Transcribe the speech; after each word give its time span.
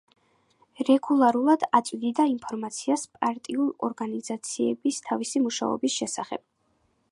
რეგულარულად 0.87 1.65
აწვდიდა 1.79 2.25
ინფორმაციას 2.31 3.03
პარტიულ 3.19 3.69
ორგანიზაციებს 3.89 5.01
თავისი 5.11 5.45
მუშაობის 5.47 5.99
შესახებ. 6.03 6.47